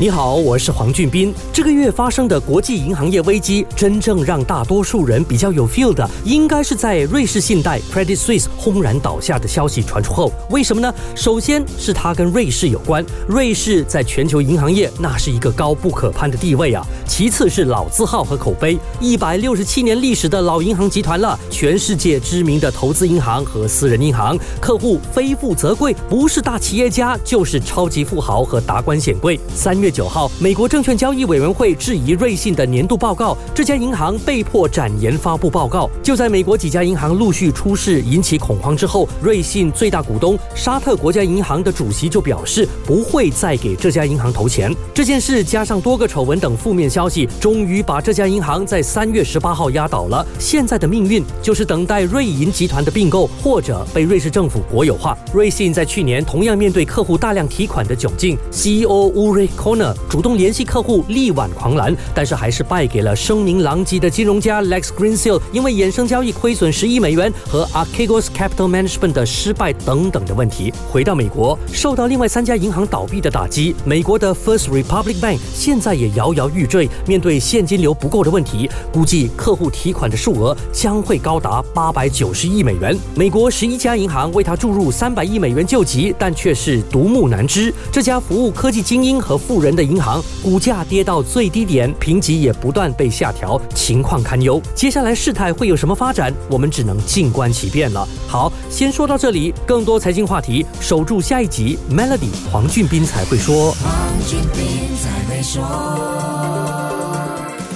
[0.00, 1.34] 你好，我是黄俊斌。
[1.52, 10.32] 这个月发生的国际银行业危机，真正让大多数人比较有 feel 的，应该是在瑞士信贷 Credit Suisse 轰然倒下的消息传出后。
[10.50, 10.94] 为什么呢？
[11.16, 16.86] 首先是它跟瑞士有关，瑞士在全球银行业那是一个高不可攀的地位啊。
[17.04, 29.40] 其次是老字号和口碑，一百六十七年历史的老银行集团了，全世界知名的投资银行和私人银行，客户非富则贵，不是大企业家就是超级富豪和达官显贵。
[29.56, 29.87] 三月。
[29.90, 35.88] 九号，美国证券交易委员会质疑瑞信的年度报告，这家银行被迫展延发布报告。
[36.02, 44.74] 就在美国几家银行陆续出事引起恐慌之后，瑞信最大股东沙特国家银行的主席就表示不会再给这家银行投钱。
[44.94, 50.26] 这件事加上多个丑闻等负面消息，终于把这家银行在三月十八号压倒了。
[50.38, 55.16] 现在的命运就是等待瑞银集团的并购，或者被瑞士政府国有化。
[55.32, 59.76] 瑞信在去年同样面对客户大量提款的窘境，CEO Uri k
[60.08, 70.72] 主动联系客户力挽狂澜，但是还是败给了声名狼藉的金融家 Lex Greensill，因为衍生交易亏损十亿美元和 Archegos Capital Management 的失败等等的问题。
[70.90, 82.96] 回到美国，受到另外三家银行倒闭的打击，美国的 First Republic Bank 现在也摇摇欲坠，面对现金流不够的问题，估计客户提款的数额将会高达八百九十亿美元。
[83.14, 87.72] 美国十一家银行为他注入三百亿美元救急，但却是独木难支。
[87.92, 89.67] 这家服务科技精英和富人。
[89.68, 94.60] 人的银行股价跌到最低点，评级也不断被下调，情况堪忧。
[94.74, 96.32] 接下来事态会有什么发展？
[96.48, 98.08] 我们只能静观其变了。
[98.26, 101.78] 好，先说到这里，更多财经话题，守住下一集。
[101.90, 103.76] Melody 黄俊斌才会说。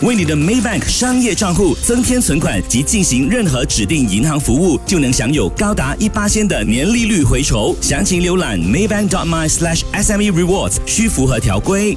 [0.02, 7.76] 为你的 Maybank 商业账户增添存款及进行任何指定银行服务，就能享有高达一八千的年利率回酬。
[7.80, 11.96] 详情浏览 Maybank.my/SME Rewards，需符合条规。